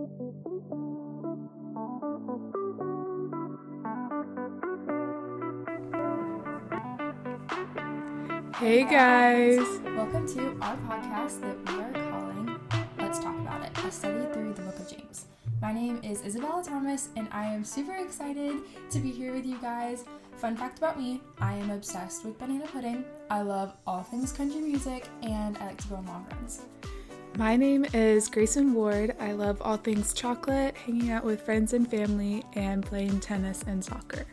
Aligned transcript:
Hey 0.00 0.06
guys! 8.84 9.58
Welcome 9.84 10.26
to 10.28 10.56
our 10.62 10.78
podcast 10.88 11.42
that 11.42 11.56
we 11.66 11.82
are 11.82 11.92
calling 11.92 12.58
Let's 12.96 13.18
Talk 13.18 13.38
About 13.40 13.62
It, 13.62 13.76
a 13.76 13.90
study 13.90 14.24
through 14.32 14.54
the 14.54 14.62
book 14.62 14.78
of 14.78 14.88
James. 14.88 15.26
My 15.60 15.74
name 15.74 16.00
is 16.02 16.24
Isabella 16.24 16.64
Thomas, 16.64 17.10
and 17.16 17.28
I 17.30 17.44
am 17.44 17.62
super 17.62 17.96
excited 17.96 18.56
to 18.88 18.98
be 19.00 19.10
here 19.10 19.34
with 19.34 19.44
you 19.44 19.58
guys. 19.58 20.06
Fun 20.36 20.56
fact 20.56 20.78
about 20.78 20.98
me 20.98 21.20
I 21.40 21.56
am 21.56 21.70
obsessed 21.70 22.24
with 22.24 22.38
banana 22.38 22.66
pudding. 22.68 23.04
I 23.28 23.42
love 23.42 23.74
all 23.86 24.02
things 24.02 24.32
country 24.32 24.62
music, 24.62 25.06
and 25.22 25.58
I 25.58 25.66
like 25.66 25.82
to 25.82 25.88
go 25.88 25.96
on 25.96 26.06
long 26.06 26.26
runs. 26.30 26.62
My 27.36 27.56
name 27.56 27.86
is 27.94 28.28
Grayson 28.28 28.74
Ward. 28.74 29.14
I 29.20 29.32
love 29.32 29.62
all 29.62 29.76
things 29.76 30.12
chocolate, 30.12 30.76
hanging 30.76 31.10
out 31.10 31.24
with 31.24 31.40
friends 31.40 31.72
and 31.72 31.88
family, 31.88 32.44
and 32.54 32.84
playing 32.84 33.20
tennis 33.20 33.62
and 33.66 33.84
soccer. 33.84 34.26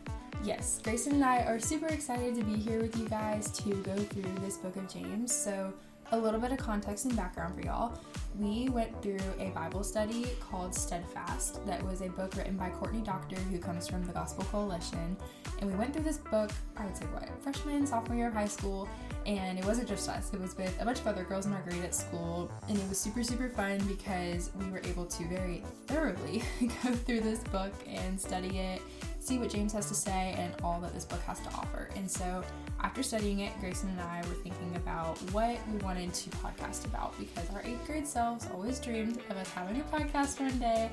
Yes, 0.44 0.80
Grayson 0.84 1.14
and 1.14 1.24
I 1.24 1.44
are 1.44 1.60
super 1.60 1.88
excited 1.88 2.36
to 2.36 2.44
be 2.44 2.56
here 2.56 2.82
with 2.82 2.98
you 2.98 3.08
guys 3.08 3.52
to 3.60 3.76
go 3.84 3.96
through 3.96 4.32
this 4.42 4.58
book 4.58 4.76
of 4.76 4.88
James. 4.92 5.34
So, 5.34 5.74
a 6.12 6.18
little 6.18 6.40
bit 6.40 6.52
of 6.52 6.58
context 6.58 7.06
and 7.06 7.16
background 7.16 7.56
for 7.56 7.62
y'all. 7.62 8.00
We 8.40 8.70
went 8.70 9.02
through 9.02 9.20
a 9.40 9.50
Bible 9.50 9.84
study 9.84 10.26
called 10.40 10.74
Steadfast, 10.74 11.66
that 11.66 11.84
was 11.84 12.02
a 12.02 12.10
book 12.10 12.36
written 12.36 12.56
by 12.56 12.70
Courtney 12.70 13.02
Doctor, 13.02 13.36
who 13.36 13.60
comes 13.60 13.88
from 13.88 14.06
the 14.06 14.14
Gospel 14.14 14.44
Coalition. 14.46 15.18
And 15.60 15.70
we 15.70 15.78
went 15.78 15.94
through 15.94 16.04
this 16.04 16.18
book, 16.18 16.52
I 16.78 16.86
would 16.86 16.96
say, 16.96 17.06
what, 17.08 17.30
freshman, 17.42 17.86
sophomore 17.86 18.18
year 18.18 18.28
of 18.28 18.34
high 18.34 18.48
school. 18.48 18.88
And 19.28 19.60
it 19.60 19.66
wasn't 19.66 19.90
just 19.90 20.08
us, 20.08 20.34
it 20.34 20.40
was 20.40 20.56
with 20.58 20.82
a 20.82 20.86
bunch 20.86 21.00
of 21.00 21.08
other 21.08 21.24
girls 21.24 21.46
in 21.46 21.54
our 21.54 21.62
grade 21.62 21.84
at 21.84 21.94
school. 21.94 22.50
And 22.70 22.78
it 22.78 22.90
was 22.90 22.98
super, 22.98 23.24
super 23.24 23.50
fun 23.50 23.80
because 23.80 24.52
we 24.58 24.70
were 24.72 24.82
able 24.86 25.06
to 25.06 25.28
very 25.28 25.64
thoroughly 25.86 26.44
go 26.62 26.94
through 26.94 27.22
this 27.22 27.40
book 27.40 27.74
and 27.86 28.20
study 28.20 28.60
it 28.60 28.82
see 29.28 29.38
what 29.38 29.50
James 29.50 29.74
has 29.74 29.90
to 29.90 29.94
say 29.94 30.34
and 30.38 30.54
all 30.64 30.80
that 30.80 30.94
this 30.94 31.04
book 31.04 31.22
has 31.24 31.40
to 31.42 31.50
offer. 31.50 31.90
And 31.98 32.10
so, 32.10 32.44
after 32.82 33.04
studying 33.04 33.42
it, 33.42 33.52
Grayson 33.60 33.90
and 33.90 34.00
I 34.00 34.20
were 34.20 34.36
thinking 34.36 34.74
about 34.78 35.18
what 35.34 35.58
we 35.72 35.78
wanted 35.80 36.14
to 36.14 36.30
podcast 36.30 36.86
about 36.86 37.18
because 37.20 37.50
our 37.54 37.62
eighth 37.66 37.86
grade 37.86 38.08
selves 38.08 38.48
always 38.54 38.80
dreamed 38.80 39.20
of 39.30 39.36
us 39.36 39.50
having 39.50 39.82
a 39.82 39.84
podcast 39.84 40.40
one 40.40 40.58
day. 40.60 40.90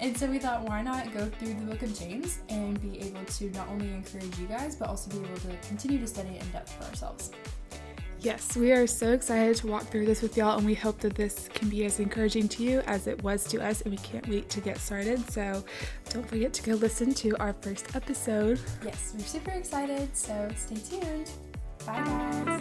And 0.00 0.16
so, 0.16 0.26
we 0.26 0.38
thought, 0.38 0.62
why 0.64 0.82
not 0.82 1.12
go 1.14 1.24
through 1.38 1.54
the 1.54 1.64
book 1.64 1.82
of 1.82 1.98
James 1.98 2.40
and 2.50 2.80
be 2.82 3.00
able 3.00 3.24
to 3.24 3.50
not 3.52 3.68
only 3.68 3.88
encourage 3.88 4.38
you 4.38 4.46
guys, 4.46 4.76
but 4.76 4.88
also 4.88 5.10
be 5.10 5.24
able 5.24 5.38
to 5.38 5.68
continue 5.68 5.98
to 5.98 6.06
study 6.06 6.30
it 6.30 6.42
in 6.42 6.50
depth 6.50 6.72
for 6.74 6.84
ourselves. 6.84 7.30
Yes, 8.20 8.56
we 8.56 8.72
are 8.72 8.86
so 8.86 9.12
excited 9.12 9.56
to 9.58 9.68
walk 9.68 9.84
through 9.84 10.06
this 10.06 10.22
with 10.22 10.36
y'all, 10.36 10.58
and 10.58 10.66
we 10.66 10.74
hope 10.74 10.98
that 11.00 11.14
this 11.14 11.48
can 11.54 11.68
be 11.68 11.84
as 11.84 12.00
encouraging 12.00 12.48
to 12.48 12.64
you 12.64 12.80
as 12.80 13.06
it 13.06 13.22
was 13.22 13.44
to 13.44 13.64
us, 13.64 13.82
and 13.82 13.92
we 13.92 13.98
can't 13.98 14.26
wait 14.28 14.48
to 14.50 14.60
get 14.60 14.78
started. 14.78 15.30
So 15.30 15.64
don't 16.10 16.28
forget 16.28 16.52
to 16.54 16.62
go 16.62 16.74
listen 16.74 17.14
to 17.14 17.36
our 17.38 17.52
first 17.60 17.94
episode. 17.94 18.58
Yes, 18.84 19.14
we're 19.16 19.24
super 19.24 19.52
excited, 19.52 20.16
so 20.16 20.50
stay 20.56 20.98
tuned. 20.98 21.30
Bye, 21.86 22.02
guys. 22.04 22.57